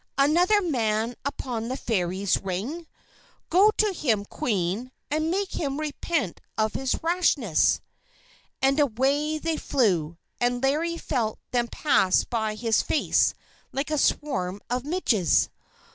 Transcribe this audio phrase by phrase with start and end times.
[0.17, 2.87] Another man upon the Fairies' Ring!
[3.51, 7.81] Go to him, Queen, and make him repent of his rashness!"
[8.63, 13.35] And away they flew, and Larry felt them pass by his face
[13.71, 15.49] like a swarm of midges.